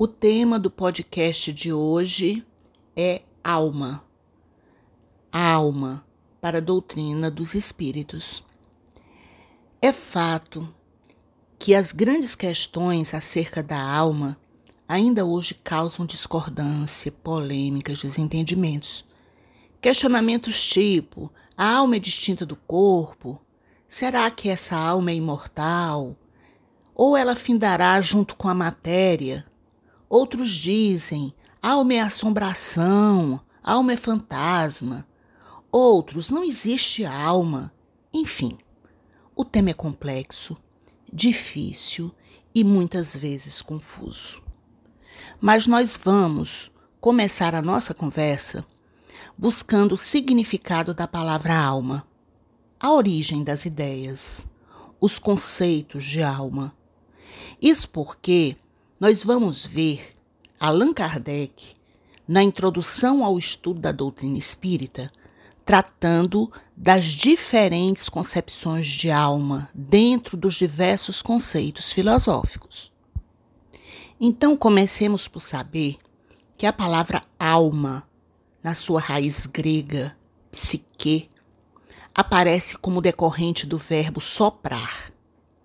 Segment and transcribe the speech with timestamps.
[0.00, 2.46] O tema do podcast de hoje
[2.94, 4.04] é alma.
[5.32, 6.06] A alma
[6.40, 8.44] para a doutrina dos espíritos.
[9.82, 10.72] É fato
[11.58, 14.38] que as grandes questões acerca da alma
[14.86, 19.04] ainda hoje causam discordância, polêmicas, desentendimentos.
[19.80, 23.36] Questionamentos tipo: a alma é distinta do corpo?
[23.88, 26.14] Será que essa alma é imortal?
[26.94, 29.44] Ou ela findará junto com a matéria?
[30.08, 35.06] Outros dizem: alma é assombração, alma é fantasma.
[35.70, 37.72] Outros: não existe alma.
[38.12, 38.56] Enfim,
[39.36, 40.56] o tema é complexo,
[41.12, 42.14] difícil
[42.54, 44.42] e muitas vezes confuso.
[45.40, 48.64] Mas nós vamos começar a nossa conversa
[49.36, 52.04] buscando o significado da palavra alma,
[52.80, 54.44] a origem das ideias,
[55.00, 56.74] os conceitos de alma.
[57.62, 58.56] Isso porque
[59.00, 60.16] nós vamos ver
[60.58, 61.76] Allan Kardec,
[62.26, 65.12] na introdução ao estudo da doutrina espírita,
[65.64, 72.92] tratando das diferentes concepções de alma dentro dos diversos conceitos filosóficos.
[74.20, 75.96] Então, comecemos por saber
[76.56, 78.02] que a palavra alma,
[78.60, 80.16] na sua raiz grega,
[80.50, 81.30] psique,
[82.12, 85.12] aparece como decorrente do verbo soprar,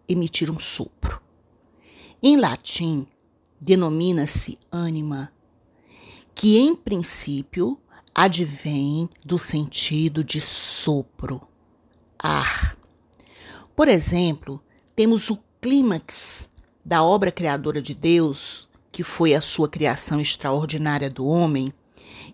[0.07, 1.19] emitir um sopro.
[2.22, 3.07] Em latim,
[3.64, 5.31] denomina-se ânima,
[6.36, 7.80] que em princípio
[8.14, 11.42] advém do sentido de sopro,
[12.19, 12.78] ar.
[13.73, 14.61] Por exemplo,
[14.94, 16.50] temos o clímax
[16.84, 21.73] da obra criadora de Deus, que foi a sua criação extraordinária do homem,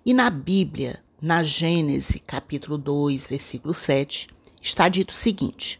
[0.04, 5.80] e na Bíblia, na Gênese, capítulo 2, versículo 7, está dito o seguinte: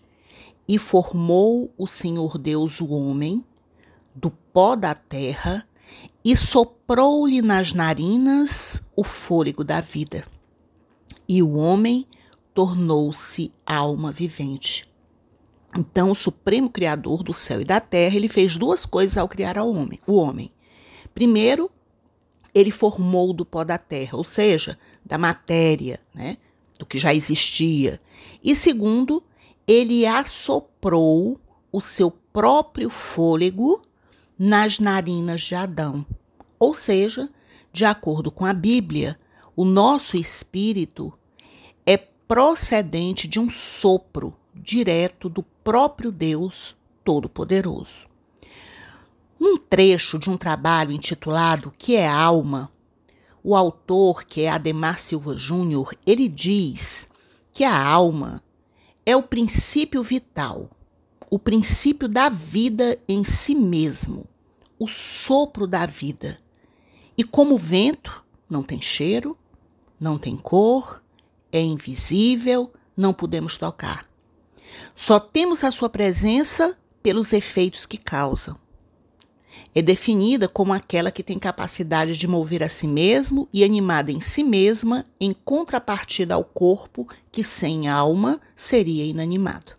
[0.68, 3.44] E formou o Senhor Deus o homem
[4.14, 5.66] do pó da terra
[6.22, 10.26] e soprou-lhe nas narinas o fôlego da vida.
[11.30, 12.06] E o homem
[12.54, 14.86] tornou-se alma vivente.
[15.78, 19.58] Então, o Supremo Criador do céu e da terra, ele fez duas coisas ao criar
[19.58, 20.52] ao homem, o homem.
[21.14, 21.72] Primeiro,
[22.54, 26.36] ele formou do pó da terra, ou seja, da matéria, né,
[26.78, 28.02] do que já existia.
[28.44, 29.24] E segundo,
[29.66, 31.40] ele assoprou
[31.72, 33.88] o seu próprio fôlego
[34.40, 36.06] nas narinas de Adão.
[36.58, 37.30] Ou seja,
[37.74, 39.20] de acordo com a Bíblia,
[39.54, 41.14] o nosso espírito
[41.86, 46.74] é procedente de um sopro direto do próprio Deus
[47.04, 48.08] Todo-Poderoso.
[49.38, 52.72] Num trecho de um trabalho intitulado Que é Alma,
[53.44, 57.10] o autor, que é Ademar Silva Júnior, ele diz
[57.52, 58.44] que a alma
[59.06, 60.70] é o princípio vital
[61.30, 64.26] o princípio da vida em si mesmo,
[64.78, 66.40] o sopro da vida.
[67.18, 69.38] E como o vento, não tem cheiro,
[70.00, 71.04] não tem cor,
[71.52, 74.08] é invisível, não podemos tocar.
[74.96, 78.58] Só temos a sua presença pelos efeitos que causam.
[79.74, 84.20] É definida como aquela que tem capacidade de mover a si mesmo e animada em
[84.20, 89.79] si mesma, em contrapartida ao corpo, que sem alma seria inanimado.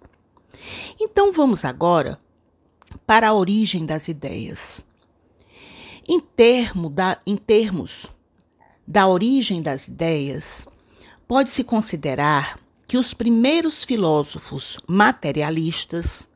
[1.01, 2.21] Então vamos agora
[3.07, 4.85] para a origem das ideias.
[6.09, 8.07] Em, termo da, em termos
[8.87, 10.67] da origem das ideias,
[11.29, 16.29] pode-se considerar que os primeiros filósofos materialistas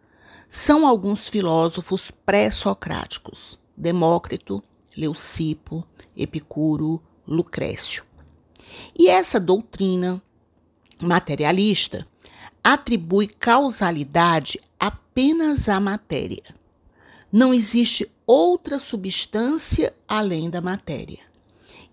[0.49, 4.63] são alguns filósofos pré-socráticos: Demócrito,
[4.97, 5.85] Leucipo,
[6.17, 8.05] Epicuro, Lucrécio.
[8.97, 10.23] E essa doutrina
[11.01, 12.07] materialista
[12.65, 16.43] atribui causalidade apenas à matéria.
[17.31, 21.21] Não existe outra substância além da matéria.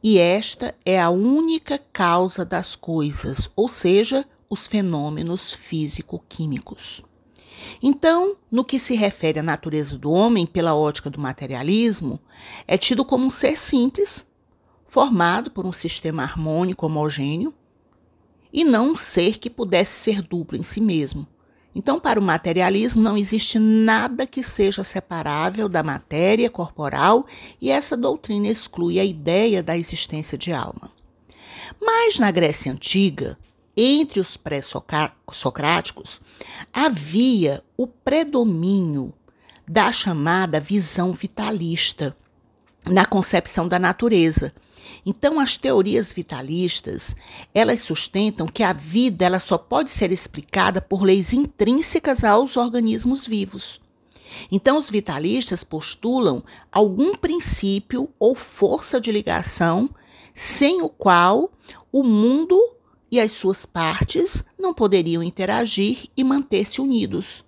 [0.01, 7.03] E esta é a única causa das coisas, ou seja, os fenômenos físico-químicos.
[7.83, 12.19] Então, no que se refere à natureza do homem pela ótica do materialismo,
[12.65, 14.25] é tido como um ser simples,
[14.88, 17.53] formado por um sistema harmônico homogêneo,
[18.51, 21.27] e não um ser que pudesse ser duplo em si mesmo.
[21.74, 27.25] Então, para o materialismo, não existe nada que seja separável da matéria corporal
[27.62, 30.92] e essa doutrina exclui a ideia da existência de alma.
[31.80, 33.38] Mas na Grécia Antiga,
[33.75, 36.19] entre os pré-socráticos,
[36.74, 39.13] havia o predomínio
[39.65, 42.15] da chamada visão vitalista
[42.86, 44.51] na concepção da natureza
[45.06, 47.16] então, as teorias vitalistas,
[47.54, 53.25] elas sustentam que a vida ela só pode ser explicada por leis intrínsecas aos organismos
[53.25, 53.80] vivos.
[54.51, 59.89] Então, os vitalistas postulam algum princípio ou força de ligação
[60.33, 61.51] sem o qual
[61.92, 62.57] o mundo
[63.12, 67.44] e as suas partes não poderiam interagir e manter-se unidos.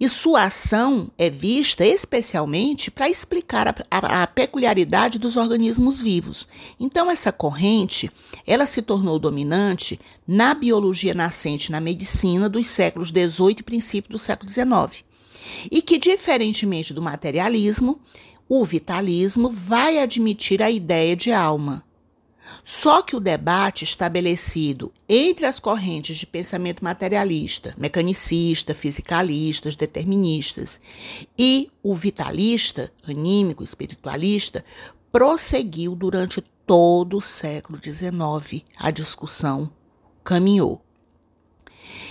[0.00, 6.48] E sua ação é vista especialmente para explicar a, a, a, peculiaridade dos organismos vivos.
[6.80, 8.10] Então, essa corrente
[8.46, 14.18] ela se tornou dominante na biologia nascente na medicina dos séculos XVIII e princípio do
[14.18, 15.04] século XIX.
[15.70, 18.00] E que, diferentemente do materialismo,
[18.48, 21.84] o vitalismo vai admitir a ideia de alma
[22.64, 30.80] só que o debate estabelecido entre as correntes de pensamento materialista, mecanicista, fisicalistas, deterministas
[31.38, 34.64] e o vitalista, anímico, espiritualista,
[35.10, 38.64] prosseguiu durante todo o século XIX.
[38.76, 39.72] A discussão
[40.22, 40.84] caminhou.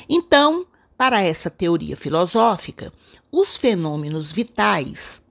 [0.10, 0.66] Então,
[0.98, 2.92] para essa teoria filosófica,
[3.32, 5.22] os fenômenos vitais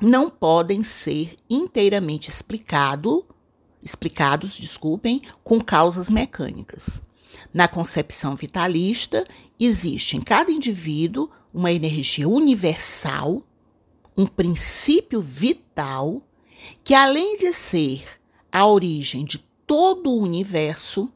[0.00, 3.22] não podem ser inteiramente explicados
[3.86, 7.00] explicados, desculpem, com causas mecânicas.
[7.54, 9.24] Na concepção vitalista,
[9.58, 13.42] existe em cada indivíduo uma energia universal,
[14.16, 16.20] um princípio vital,
[16.82, 18.04] que além de ser
[18.50, 21.10] a origem de todo o universo,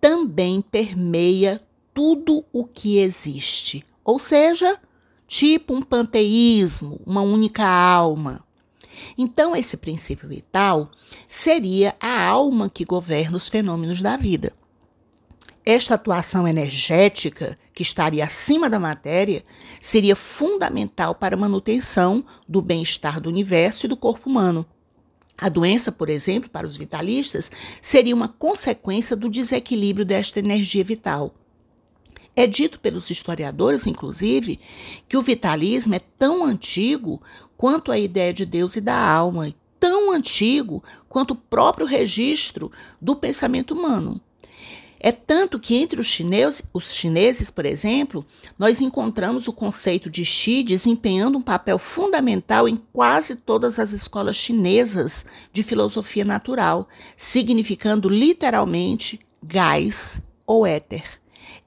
[0.00, 1.62] também permeia
[1.94, 3.84] tudo o que existe.
[4.04, 4.80] Ou seja,
[5.28, 8.44] tipo um panteísmo, uma única alma.
[9.16, 10.90] Então, esse princípio vital
[11.28, 14.52] seria a alma que governa os fenômenos da vida.
[15.64, 19.44] Esta atuação energética, que estaria acima da matéria,
[19.80, 24.66] seria fundamental para a manutenção do bem-estar do universo e do corpo humano.
[25.36, 27.50] A doença, por exemplo, para os vitalistas,
[27.80, 31.34] seria uma consequência do desequilíbrio desta energia vital.
[32.34, 34.60] É dito pelos historiadores, inclusive,
[35.08, 37.20] que o vitalismo é tão antigo
[37.56, 43.16] quanto a ideia de Deus e da alma, tão antigo quanto o próprio registro do
[43.16, 44.20] pensamento humano.
[45.02, 48.24] É tanto que entre os chineses, os chineses, por exemplo,
[48.58, 54.36] nós encontramos o conceito de Xi desempenhando um papel fundamental em quase todas as escolas
[54.36, 55.24] chinesas
[55.54, 56.86] de filosofia natural,
[57.16, 61.19] significando literalmente gás ou éter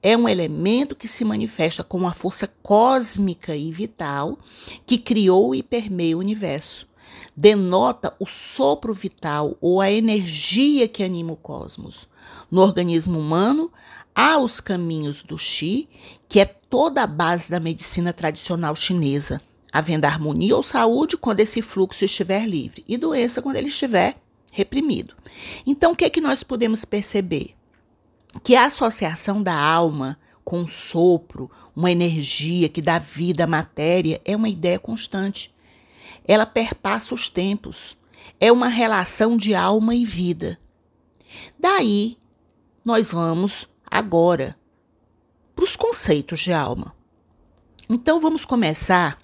[0.04, 4.38] é um elemento que se manifesta como uma força cósmica e vital
[4.84, 6.86] que criou e permeia o universo.
[7.34, 12.06] Denota o sopro vital ou a energia que anima o cosmos.
[12.50, 13.72] No organismo humano,
[14.14, 15.88] há os caminhos do Qi,
[16.28, 19.40] que é toda a base da medicina tradicional chinesa,
[19.72, 24.16] havendo harmonia ou saúde quando esse fluxo estiver livre e doença quando ele estiver
[24.50, 25.14] reprimido.
[25.66, 27.54] Então, o que é que nós podemos perceber?
[28.42, 34.20] Que a associação da alma com o sopro, uma energia que dá vida à matéria,
[34.24, 35.52] é uma ideia constante.
[36.26, 37.96] Ela perpassa os tempos.
[38.38, 40.58] É uma relação de alma e vida.
[41.58, 42.18] Daí,
[42.84, 44.56] nós vamos agora
[45.54, 46.94] para os conceitos de alma.
[47.88, 49.18] Então, vamos começar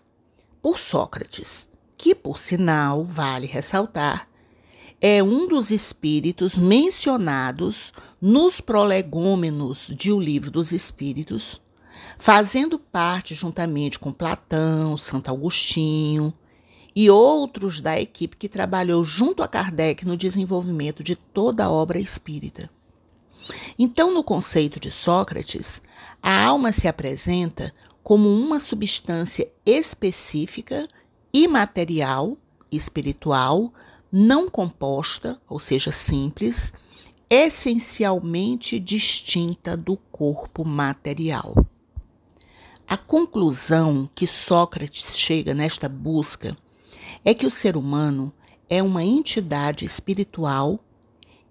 [0.60, 4.28] por Sócrates, que, por sinal, vale ressaltar,
[5.00, 11.60] é um dos espíritos mencionados nos prolegômenos de O Livro dos Espíritos,
[12.18, 16.34] fazendo parte, juntamente com Platão, Santo Agostinho
[16.94, 21.98] e outros da equipe que trabalhou junto a Kardec no desenvolvimento de toda a obra
[21.98, 22.68] espírita.
[23.78, 25.80] Então, no conceito de Sócrates,
[26.22, 30.86] a alma se apresenta como uma substância específica,
[31.32, 32.36] imaterial,
[32.70, 33.72] espiritual,
[34.10, 36.72] não composta, ou seja, simples,
[37.28, 41.54] essencialmente distinta do corpo material.
[42.88, 46.56] A conclusão que Sócrates chega nesta busca
[47.24, 48.32] é que o ser humano
[48.68, 50.80] é uma entidade espiritual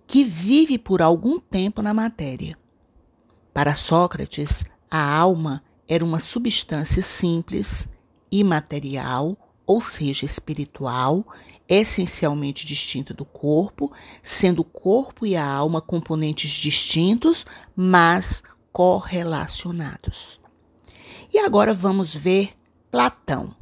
[0.05, 2.57] que vive por algum tempo na matéria.
[3.53, 7.87] Para Sócrates, a alma era uma substância simples,
[8.31, 9.37] imaterial,
[9.69, 11.23] ou seja, espiritual,
[11.67, 17.45] essencialmente distinta do corpo, sendo o corpo e a alma componentes distintos,
[17.75, 18.41] mas
[18.73, 20.39] correlacionados.
[21.31, 22.53] E agora vamos ver
[22.89, 23.55] Platão.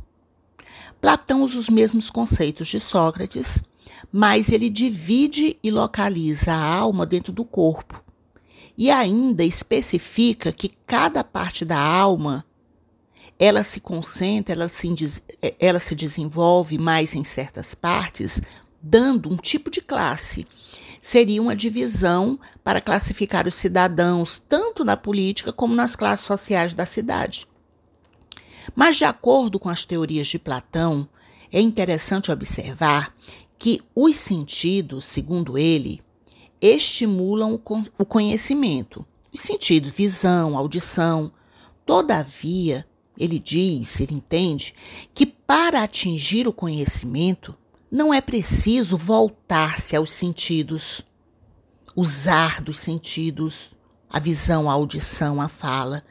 [1.02, 3.62] Platão usa os mesmos conceitos de Sócrates,
[4.10, 8.02] mas ele divide e localiza a alma dentro do corpo.
[8.78, 12.47] E ainda especifica que cada parte da alma
[13.40, 18.42] ela se concentra, ela se, é, ela se desenvolve mais em certas partes,
[18.82, 20.48] dando um tipo de classe.
[21.02, 26.86] Seria uma divisão para classificar os cidadãos, tanto na política como nas classes sociais da
[26.86, 27.48] cidade.
[28.76, 31.08] Mas, de acordo com as teorias de Platão,
[31.52, 33.16] é interessante observar
[33.58, 36.02] que os sentidos, segundo ele,
[36.60, 37.60] estimulam
[37.98, 39.06] o conhecimento.
[39.34, 41.32] Os sentidos, visão, audição.
[41.86, 42.86] Todavia,
[43.18, 44.74] ele diz, ele entende,
[45.14, 47.56] que para atingir o conhecimento,
[47.92, 51.02] não é preciso voltar-se aos sentidos,
[51.96, 53.72] usar dos sentidos,
[54.10, 56.04] a visão, a audição, a fala,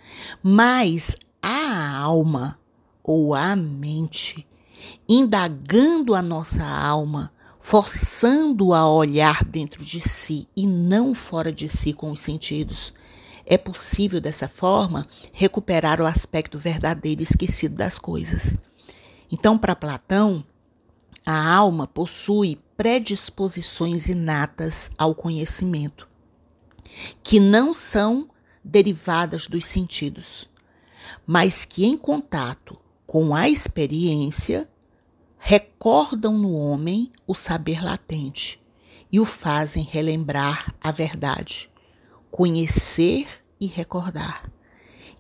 [0.42, 2.58] mas a alma
[3.02, 4.46] ou a mente,
[5.08, 11.92] indagando a nossa alma, forçando-a a olhar dentro de si e não fora de si
[11.92, 12.92] com os sentidos.
[13.48, 18.58] É possível, dessa forma, recuperar o aspecto verdadeiro esquecido das coisas.
[19.30, 20.44] Então, para Platão,
[21.24, 26.08] a alma possui predisposições inatas ao conhecimento,
[27.22, 28.28] que não são
[28.64, 30.50] derivadas dos sentidos,
[31.24, 32.76] mas que, em contato
[33.06, 34.68] com a experiência,
[35.38, 38.60] recordam no homem o saber latente
[39.10, 41.70] e o fazem relembrar a verdade,
[42.36, 43.26] conhecer
[43.58, 44.44] e recordar.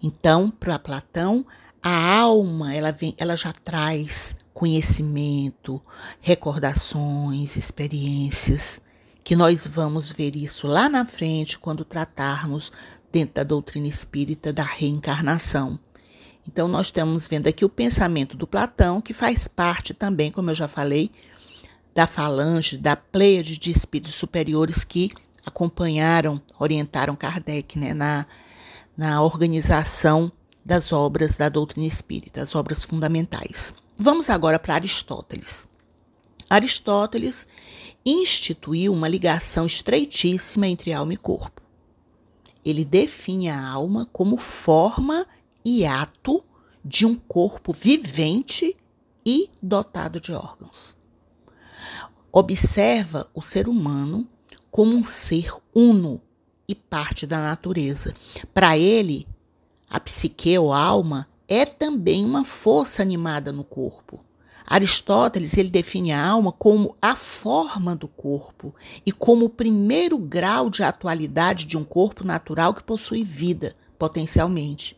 [0.02, 1.46] Então, para Platão,
[1.82, 5.80] a alma ela vem, ela já traz conhecimento,
[6.20, 8.82] recordações, experiências,
[9.24, 12.70] que nós vamos ver isso lá na frente quando tratarmos
[13.10, 15.80] dentro da doutrina espírita da reencarnação.
[16.46, 20.54] Então nós estamos vendo aqui o pensamento do Platão, que faz parte também, como eu
[20.54, 21.10] já falei,
[21.94, 25.12] da falange, da pleiade de espíritos superiores que
[25.46, 28.26] acompanharam, orientaram Kardec né, na,
[28.96, 30.30] na organização
[30.64, 33.72] das obras da doutrina espírita, as obras fundamentais.
[33.96, 35.68] Vamos agora para Aristóteles.
[36.50, 37.46] Aristóteles
[38.04, 41.62] instituiu uma ligação estreitíssima entre alma e corpo.
[42.64, 45.26] Ele define a alma como forma
[45.64, 46.44] e ato
[46.84, 48.76] de um corpo vivente
[49.24, 50.96] e dotado de órgãos.
[52.32, 54.28] Observa o ser humano
[54.76, 56.20] como um ser uno
[56.68, 58.14] e parte da natureza.
[58.52, 59.26] Para ele,
[59.88, 64.20] a psique ou alma é também uma força animada no corpo.
[64.66, 68.74] Aristóteles ele define a alma como a forma do corpo
[69.06, 74.94] e como o primeiro grau de atualidade de um corpo natural que possui vida, potencialmente.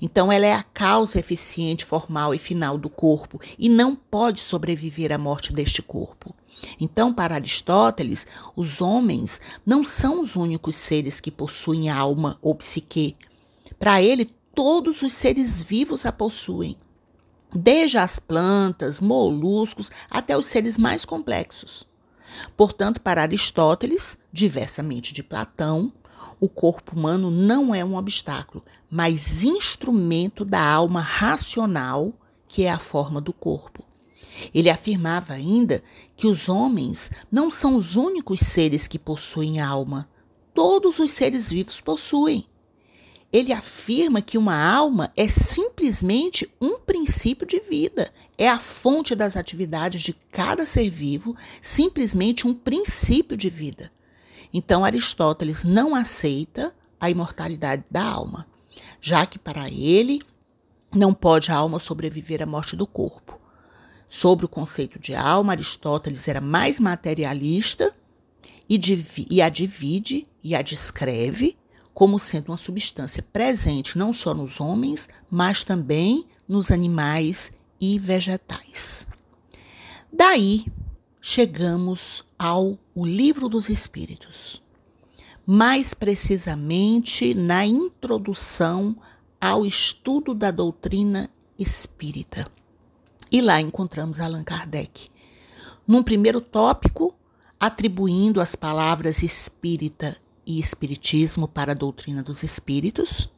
[0.00, 5.12] Então, ela é a causa eficiente, formal e final do corpo e não pode sobreviver
[5.12, 6.34] à morte deste corpo.
[6.80, 13.16] Então, para Aristóteles, os homens não são os únicos seres que possuem alma ou psique.
[13.78, 16.76] Para ele, todos os seres vivos a possuem,
[17.54, 21.86] desde as plantas, moluscos, até os seres mais complexos.
[22.56, 25.92] Portanto, para Aristóteles, diversamente de Platão,
[26.40, 32.12] o corpo humano não é um obstáculo, mas instrumento da alma racional,
[32.48, 33.84] que é a forma do corpo.
[34.52, 35.82] Ele afirmava ainda
[36.16, 40.08] que os homens não são os únicos seres que possuem alma.
[40.52, 42.46] Todos os seres vivos possuem
[43.34, 49.36] ele afirma que uma alma é simplesmente um princípio de vida, é a fonte das
[49.36, 53.90] atividades de cada ser vivo, simplesmente um princípio de vida.
[54.56, 58.46] Então, Aristóteles não aceita a imortalidade da alma,
[59.00, 60.22] já que para ele
[60.94, 63.40] não pode a alma sobreviver à morte do corpo.
[64.08, 67.92] Sobre o conceito de alma, Aristóteles era mais materialista
[68.70, 68.80] e,
[69.28, 71.58] e a divide e a descreve
[71.92, 79.06] como sendo uma substância presente não só nos homens, mas também nos animais e vegetais.
[80.12, 80.66] Daí
[81.26, 84.62] chegamos ao o Livro dos Espíritos,
[85.46, 88.94] mais precisamente na introdução
[89.40, 92.46] ao estudo da doutrina espírita.
[93.32, 95.08] E lá encontramos Allan Kardec,
[95.86, 97.14] num primeiro tópico,
[97.58, 103.30] atribuindo as palavras espírita e Espiritismo para a doutrina dos espíritos,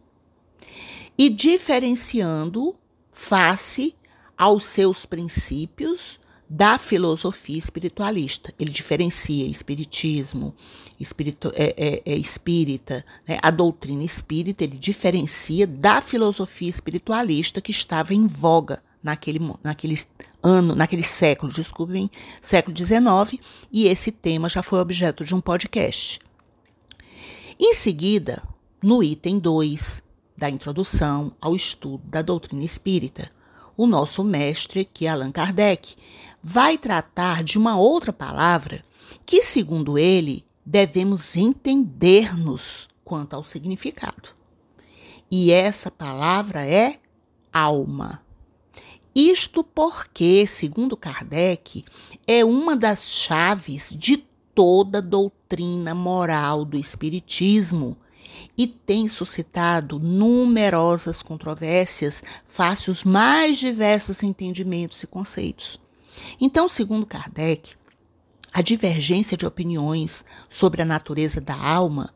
[1.16, 2.74] e diferenciando
[3.12, 3.94] face
[4.36, 8.52] aos seus princípios da filosofia espiritualista.
[8.58, 10.54] Ele diferencia espiritismo,
[10.98, 13.38] espiritu, é, é, é espírita, né?
[13.42, 19.98] a doutrina espírita, ele diferencia da filosofia espiritualista que estava em voga naquele, naquele
[20.42, 22.10] ano, naquele século, desculpem,
[22.40, 23.40] século XIX,
[23.72, 26.20] e esse tema já foi objeto de um podcast.
[27.58, 28.42] Em seguida,
[28.82, 30.02] no item 2
[30.36, 33.30] da introdução ao estudo da doutrina espírita,
[33.76, 35.96] o nosso mestre, que é Allan Kardec,
[36.42, 38.84] vai tratar de uma outra palavra
[39.24, 44.30] que, segundo ele, devemos entender-nos quanto ao significado.
[45.30, 46.98] E essa palavra é
[47.52, 48.22] alma.
[49.14, 51.84] Isto porque, segundo Kardec,
[52.26, 54.18] é uma das chaves de
[54.54, 57.96] toda doutrina moral do Espiritismo
[58.56, 65.80] e tem suscitado numerosas controvérsias face aos mais diversos entendimentos e conceitos.
[66.40, 67.74] Então, segundo Kardec,
[68.52, 72.14] a divergência de opiniões sobre a natureza da alma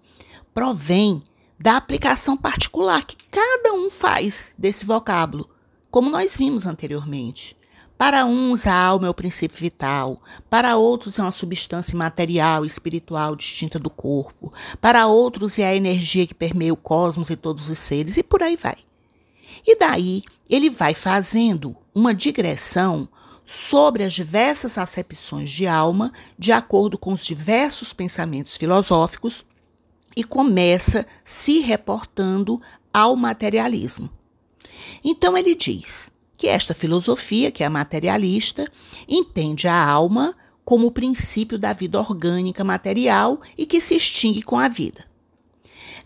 [0.55, 1.23] provém
[1.59, 5.51] da aplicação particular que cada um faz desse vocábulo,
[5.91, 7.55] como nós vimos anteriormente.
[8.01, 12.67] Para uns, a alma é o princípio vital, para outros, é uma substância material e
[12.67, 17.69] espiritual distinta do corpo, para outros, é a energia que permeia o cosmos e todos
[17.69, 18.79] os seres, e por aí vai.
[19.67, 23.07] E daí, ele vai fazendo uma digressão
[23.45, 29.45] sobre as diversas acepções de alma, de acordo com os diversos pensamentos filosóficos,
[30.17, 32.63] e começa se reportando
[32.95, 34.09] ao materialismo.
[35.05, 36.10] Então ele diz
[36.41, 38.67] que esta filosofia, que é materialista,
[39.07, 44.59] entende a alma como o princípio da vida orgânica material e que se extingue com
[44.59, 45.05] a vida.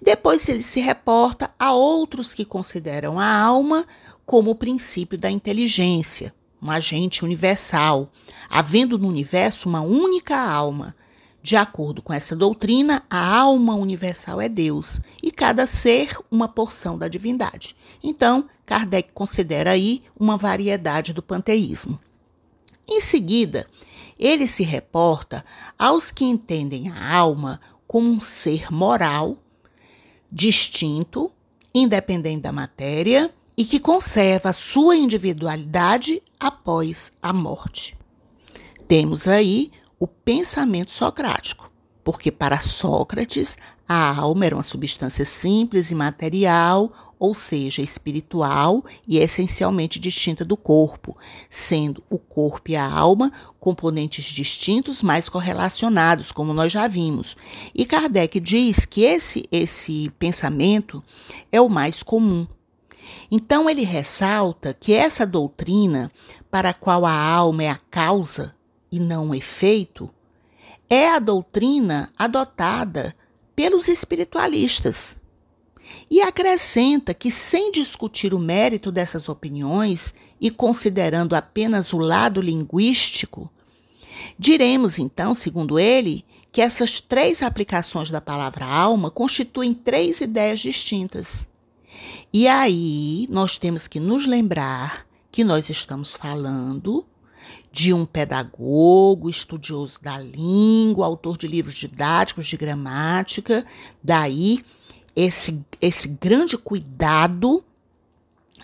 [0.02, 3.86] Depois ele se reporta a outros que consideram a alma
[4.26, 8.08] como o princípio da inteligência, um agente universal,
[8.50, 10.96] havendo no universo uma única alma.
[11.44, 16.96] De acordo com essa doutrina, a alma universal é Deus e cada ser uma porção
[16.96, 17.76] da divindade.
[18.02, 22.00] Então, Kardec considera aí uma variedade do panteísmo.
[22.88, 23.66] Em seguida,
[24.18, 25.44] ele se reporta
[25.78, 29.36] aos que entendem a alma como um ser moral,
[30.32, 31.30] distinto,
[31.74, 37.94] independente da matéria e que conserva sua individualidade após a morte.
[38.88, 41.70] Temos aí o pensamento socrático,
[42.02, 43.56] porque para Sócrates
[43.88, 50.56] a alma era uma substância simples e material, ou seja, espiritual e essencialmente distinta do
[50.56, 51.16] corpo,
[51.48, 57.36] sendo o corpo e a alma componentes distintos, mas correlacionados, como nós já vimos.
[57.74, 61.02] E Kardec diz que esse esse pensamento
[61.50, 62.46] é o mais comum.
[63.30, 66.10] Então ele ressalta que essa doutrina,
[66.50, 68.53] para a qual a alma é a causa
[68.94, 70.08] e não o efeito,
[70.88, 73.12] é a doutrina adotada
[73.56, 75.18] pelos espiritualistas.
[76.08, 83.50] E acrescenta que, sem discutir o mérito dessas opiniões e considerando apenas o lado linguístico,
[84.38, 91.48] diremos então, segundo ele, que essas três aplicações da palavra alma constituem três ideias distintas.
[92.32, 97.04] E aí nós temos que nos lembrar que nós estamos falando
[97.74, 103.66] de um pedagogo, estudioso da língua, autor de livros didáticos de gramática,
[104.00, 104.64] daí
[105.16, 107.64] esse, esse grande cuidado,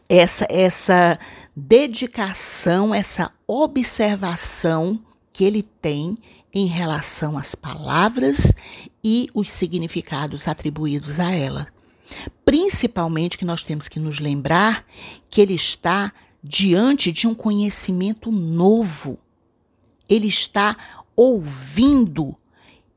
[0.08, 1.18] essa, essa
[1.56, 5.00] dedicação, essa observação
[5.32, 6.16] que ele tem
[6.54, 8.52] em relação às palavras
[9.02, 11.66] e os significados atribuídos a ela.
[12.44, 14.84] Principalmente que nós temos que nos lembrar
[15.28, 19.18] que ele está diante de um conhecimento novo.
[20.08, 20.76] Ele está
[21.14, 22.36] ouvindo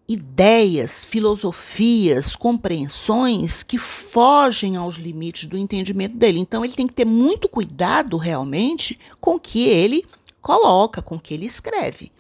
[0.07, 6.39] ideias, filosofias, compreensões que fogem aos limites do entendimento dele.
[6.39, 10.05] Então ele tem que ter muito cuidado realmente com o que ele
[10.41, 12.11] coloca, com o que ele escreve.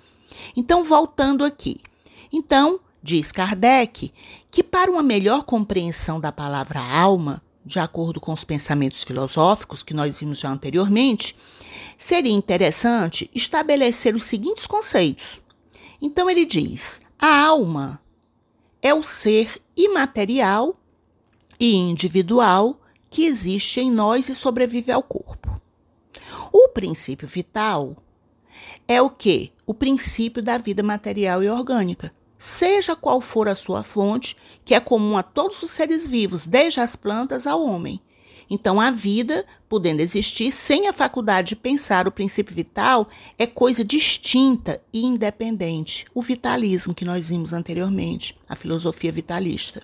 [0.55, 1.77] Então voltando aqui.
[2.31, 4.11] Então, diz Kardec
[4.49, 9.93] que para uma melhor compreensão da palavra alma, de acordo com os pensamentos filosóficos que
[9.93, 11.35] nós vimos já anteriormente,
[11.97, 15.41] seria interessante estabelecer os seguintes conceitos.
[16.01, 18.01] Então ele diz: a alma
[18.81, 20.77] é o ser imaterial
[21.59, 25.61] e individual que existe em nós e sobrevive ao corpo.
[26.51, 27.95] O princípio vital
[28.87, 29.53] é o que?
[29.65, 32.11] O princípio da vida material e orgânica,
[32.43, 36.81] seja qual for a sua fonte, que é comum a todos os seres vivos, desde
[36.81, 38.01] as plantas ao homem.
[38.49, 43.07] Então, a vida, podendo existir sem a faculdade de pensar o princípio vital,
[43.39, 46.05] é coisa distinta e independente.
[46.13, 49.81] O vitalismo que nós vimos anteriormente, a filosofia vitalista.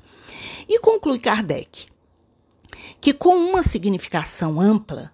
[0.67, 1.88] E conclui Kardec
[3.00, 5.13] que, com uma significação ampla,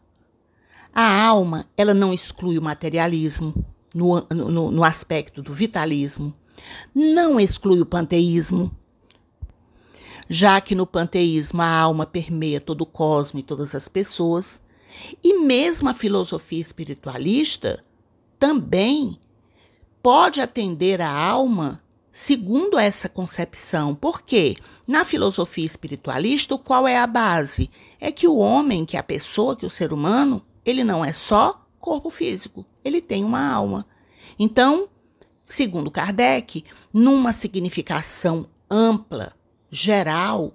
[0.92, 3.54] a alma ela não exclui o materialismo
[3.94, 6.34] no, no, no aspecto do vitalismo,
[6.94, 8.72] não exclui o panteísmo,
[10.30, 14.62] já que no panteísmo a alma permeia todo o cosmo e todas as pessoas,
[15.24, 17.84] e mesmo a filosofia espiritualista
[18.40, 19.20] também
[20.02, 23.94] pode atender a alma segundo essa concepção.
[23.94, 24.56] Por quê?
[24.88, 27.70] Na filosofia espiritualista, qual é a base?
[28.00, 31.04] É que o homem, que é a pessoa, que é o ser humano, ele não
[31.04, 33.86] é só corpo físico, ele tem uma alma.
[34.40, 34.88] Então,
[35.46, 39.34] segundo Kardec, numa significação ampla,
[39.70, 40.54] geral,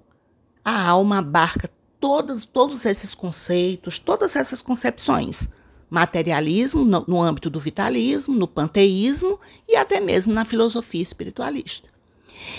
[0.63, 5.47] a alma abarca todos, todos esses conceitos, todas essas concepções.
[5.89, 11.89] Materialismo no, no âmbito do vitalismo, no panteísmo e até mesmo na filosofia espiritualista.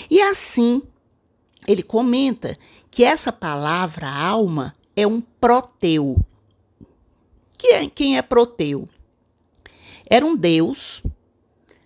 [0.09, 0.81] E assim,
[1.67, 2.57] ele comenta
[2.91, 6.17] que essa palavra alma é um proteu.
[7.65, 8.87] É, quem é proteu?
[10.05, 11.01] Era um deus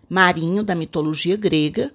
[0.10, 1.92] marinho da mitologia grega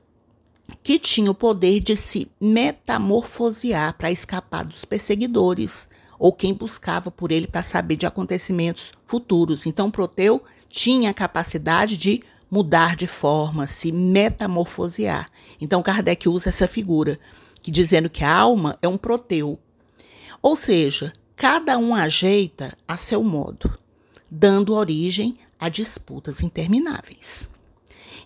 [0.83, 7.33] que tinha o poder de se metamorfosear para escapar dos perseguidores ou quem buscava por
[7.33, 9.67] ele para saber de acontecimentos futuros.
[9.67, 15.31] Então, Proteu tinha a capacidade de mudar de forma, se metamorfosear.
[15.61, 17.19] Então, Kardec usa essa figura,
[17.61, 19.59] que dizendo que a alma é um Proteu.
[20.41, 23.77] Ou seja, cada um ajeita a seu modo,
[24.31, 27.49] dando origem a disputas intermináveis.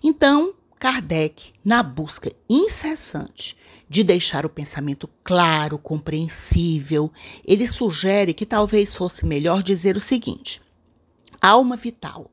[0.09, 3.57] Então, Kardec, na busca incessante
[3.89, 7.11] de deixar o pensamento claro, compreensível,
[7.45, 10.63] ele sugere que talvez fosse melhor dizer o seguinte:
[11.41, 12.31] alma vital,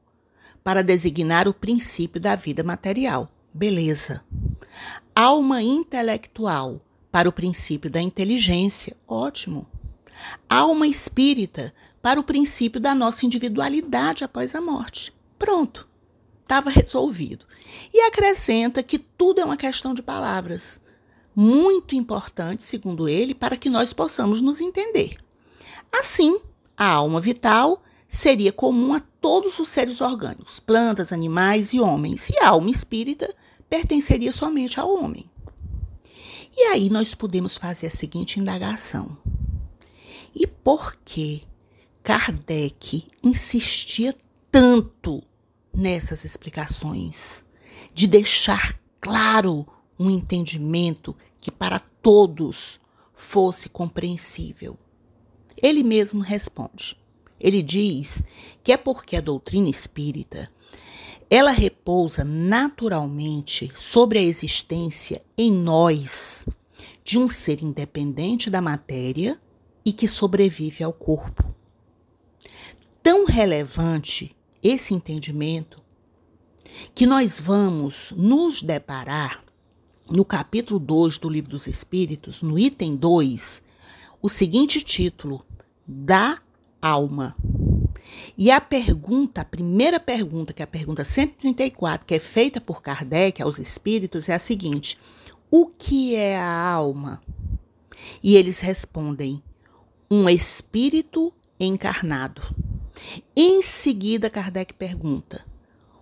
[0.63, 3.27] para designar o princípio da vida material.
[3.51, 4.23] Beleza.
[5.15, 6.79] Alma intelectual,
[7.11, 8.95] para o princípio da inteligência.
[9.07, 9.65] Ótimo.
[10.47, 15.11] Alma espírita, para o princípio da nossa individualidade após a morte.
[15.39, 15.91] Pronto
[16.53, 17.45] estava resolvido.
[17.91, 20.79] E acrescenta que tudo é uma questão de palavras,
[21.35, 25.17] muito importante, segundo ele, para que nós possamos nos entender.
[25.91, 26.39] Assim,
[26.77, 32.37] a alma vital seria comum a todos os seres orgânicos, plantas, animais e homens, e
[32.39, 33.33] a alma espírita
[33.67, 35.27] pertenceria somente ao homem.
[36.55, 39.17] E aí nós podemos fazer a seguinte indagação:
[40.35, 41.41] e por que
[42.03, 44.15] Kardec insistia
[44.51, 45.23] tanto
[45.75, 47.43] nessas explicações,
[47.93, 49.65] de deixar claro
[49.99, 52.79] um entendimento que para todos
[53.13, 54.77] fosse compreensível.
[55.61, 56.97] Ele mesmo responde.
[57.39, 58.21] Ele diz
[58.63, 60.49] que é porque a doutrina espírita
[61.29, 66.45] ela repousa naturalmente sobre a existência em nós
[67.03, 69.39] de um ser independente da matéria
[69.83, 71.53] e que sobrevive ao corpo.
[73.01, 75.81] Tão relevante esse entendimento
[76.95, 79.43] que nós vamos nos deparar
[80.09, 83.61] no capítulo 2 do Livro dos Espíritos, no item 2,
[84.21, 85.45] o seguinte título:
[85.85, 86.39] Da
[86.81, 87.35] alma.
[88.37, 92.81] E a pergunta, a primeira pergunta, que é a pergunta 134, que é feita por
[92.81, 94.97] Kardec aos espíritos, é a seguinte:
[95.51, 97.21] O que é a alma?
[98.21, 99.43] E eles respondem:
[100.09, 102.41] Um espírito encarnado.
[103.35, 105.45] Em seguida, Kardec pergunta: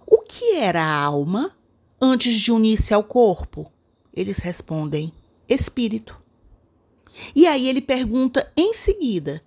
[0.06, 1.56] O que era a alma
[2.00, 3.72] antes de unir-se ao corpo?
[4.14, 5.12] Eles respondem:
[5.48, 6.20] Espírito.
[7.36, 9.42] E aí ele pergunta em seguida: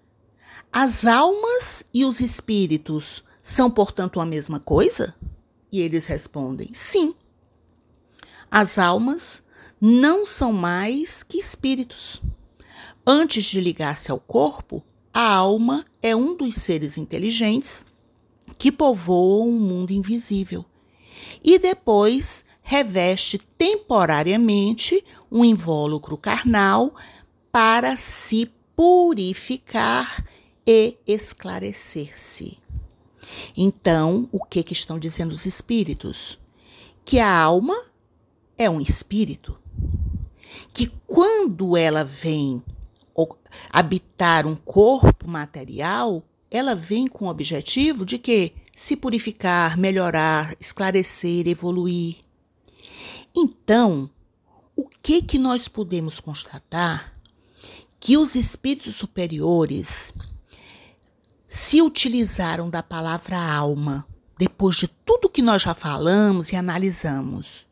[0.72, 5.14] As almas e os espíritos são, portanto, a mesma coisa?
[5.70, 7.14] E eles respondem: Sim.
[8.50, 9.42] As almas
[9.80, 12.22] não são mais que espíritos.
[13.06, 14.82] Antes de ligar-se ao corpo,
[15.14, 17.86] a alma é um dos seres inteligentes
[18.58, 20.64] que povoam um mundo invisível
[21.42, 26.92] e depois reveste temporariamente um invólucro carnal
[27.52, 30.26] para se purificar
[30.66, 32.58] e esclarecer-se.
[33.56, 36.36] Então, o que, que estão dizendo os espíritos?
[37.04, 37.76] Que a alma
[38.58, 39.56] é um espírito,
[40.72, 42.62] que quando ela vem
[43.70, 51.46] habitar um corpo material, ela vem com o objetivo de que se purificar, melhorar, esclarecer,
[51.48, 52.16] evoluir.
[53.34, 54.10] Então,
[54.76, 57.14] o que que nós podemos constatar?
[57.98, 60.12] Que os espíritos superiores
[61.48, 67.64] se utilizaram da palavra alma depois de tudo que nós já falamos e analisamos.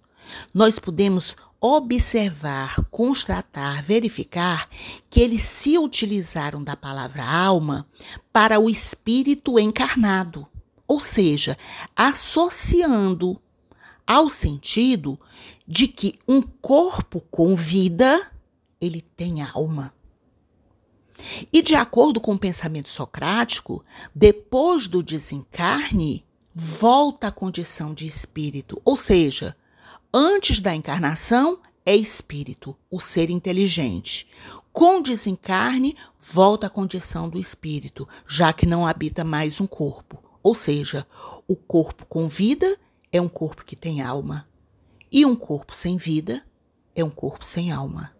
[0.54, 4.68] Nós podemos observar, constatar, verificar
[5.08, 7.86] que eles se utilizaram da palavra alma
[8.32, 10.48] para o espírito encarnado,
[10.88, 11.56] ou seja,
[11.94, 13.40] associando
[14.04, 15.16] ao sentido
[15.64, 18.32] de que um corpo com vida,
[18.80, 19.94] ele tem alma.
[21.52, 28.82] E de acordo com o pensamento socrático, depois do desencarne, volta à condição de espírito,
[28.84, 29.54] ou seja,
[30.14, 34.28] Antes da encarnação, é espírito, o ser inteligente.
[34.70, 40.22] Com desencarne, volta à condição do espírito, já que não habita mais um corpo.
[40.42, 41.06] Ou seja,
[41.48, 42.78] o corpo com vida
[43.10, 44.46] é um corpo que tem alma,
[45.10, 46.44] e um corpo sem vida
[46.94, 48.14] é um corpo sem alma.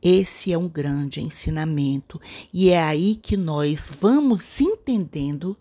[0.00, 2.20] Esse é um grande ensinamento,
[2.52, 5.56] e é aí que nós vamos entendendo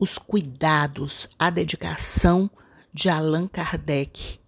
[0.00, 2.50] os cuidados, a dedicação
[2.92, 4.40] de Allan Kardec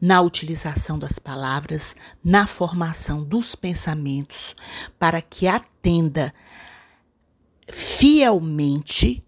[0.00, 4.54] na utilização das palavras, na formação dos pensamentos,
[4.98, 6.32] para que atenda
[7.68, 9.22] fielmente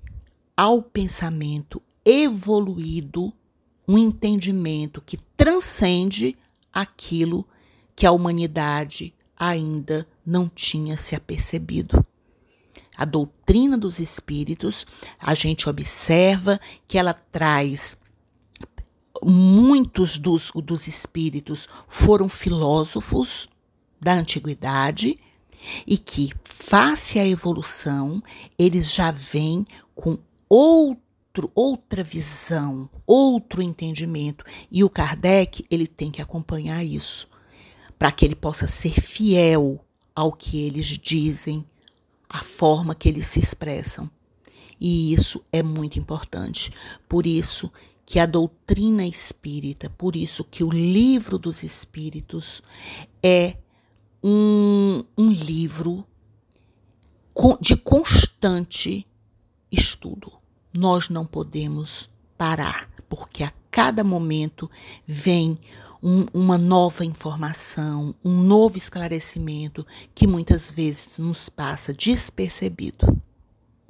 [0.57, 3.33] ao pensamento evoluído,
[3.87, 6.37] um entendimento que transcende
[6.73, 7.47] aquilo
[7.95, 12.05] que a humanidade ainda não tinha se apercebido.
[12.97, 14.87] A doutrina dos espíritos,
[15.19, 17.97] a gente observa que ela traz
[19.25, 23.49] muitos dos, dos espíritos foram filósofos
[24.01, 25.19] da antiguidade
[25.87, 28.23] e que, face à evolução,
[28.59, 34.45] eles já vêm com outro, outra visão, outro entendimento.
[34.71, 37.29] E o Kardec, ele tem que acompanhar isso,
[37.99, 41.65] para que ele possa ser fiel ao que eles dizem,
[42.29, 44.11] a forma que eles se expressam.
[44.81, 46.73] E isso é muito importante.
[47.09, 47.71] Por isso
[48.13, 52.63] que a doutrina espírita, por isso que o livro dos espíritos
[53.23, 53.57] é
[54.23, 56.07] um, um livro
[57.59, 59.07] de constante
[59.71, 60.31] estudo.
[60.75, 64.71] Nós não podemos parar, porque a cada momento
[65.07, 65.59] vem
[66.03, 73.23] um, uma nova informação, um novo esclarecimento que muitas vezes nos passa despercebido.